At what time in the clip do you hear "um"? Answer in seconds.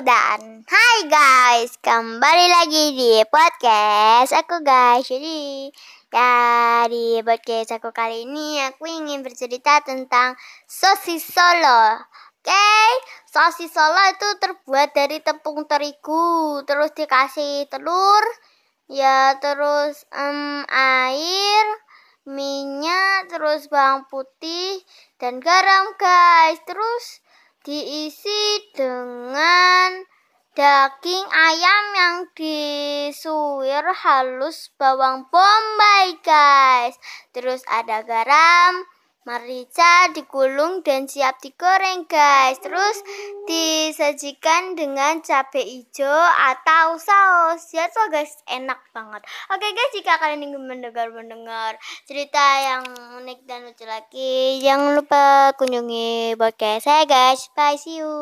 20.08-20.64